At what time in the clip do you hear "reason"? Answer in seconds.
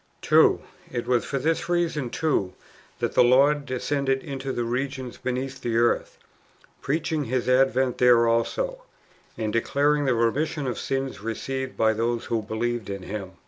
1.69-2.09